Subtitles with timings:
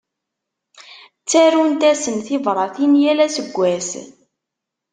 [1.21, 3.89] Ttarunt-asen tibratin yal aseggas.